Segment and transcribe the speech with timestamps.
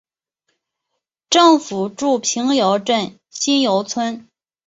[1.29, 4.27] 政府驻瓶窑镇新窑村。